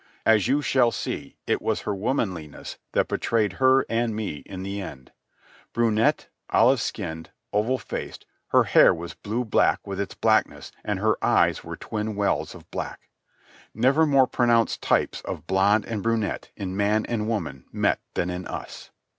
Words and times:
As 0.25 0.47
you 0.47 0.63
shall 0.63 0.89
see, 0.89 1.37
it 1.45 1.61
was 1.61 1.81
her 1.81 1.93
womanliness 1.93 2.79
that 2.93 3.07
betrayed 3.07 3.53
her 3.61 3.85
and 3.87 4.15
me 4.15 4.37
in 4.47 4.63
the 4.63 4.81
end. 4.81 5.11
Brunette, 5.73 6.27
olive 6.49 6.81
skinned, 6.81 7.29
oval 7.53 7.77
faced, 7.77 8.25
her 8.47 8.63
hair 8.63 8.95
was 8.95 9.13
blue 9.13 9.45
black 9.45 9.85
with 9.85 9.99
its 10.01 10.15
blackness 10.15 10.71
and 10.83 10.97
her 10.97 11.23
eyes 11.23 11.63
were 11.63 11.77
twin 11.77 12.15
wells 12.15 12.55
of 12.55 12.67
black. 12.71 13.09
Never 13.75 13.99
were 14.01 14.07
more 14.07 14.25
pronounced 14.27 14.81
types 14.81 15.21
of 15.21 15.45
blonde 15.45 15.85
and 15.85 16.01
brunette 16.01 16.49
in 16.55 16.75
man 16.75 17.05
and 17.05 17.27
woman 17.27 17.65
met 17.71 17.99
than 18.15 18.31
in 18.31 18.47
us. 18.47 18.89